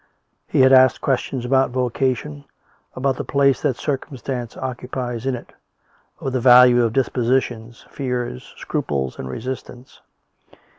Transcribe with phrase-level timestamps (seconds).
[0.47, 2.45] He had asked questions about vocation,
[2.95, 5.53] about the place that circumstance occupies in it,
[6.19, 10.01] of the value of dispositions, fears, scruples, and resistance.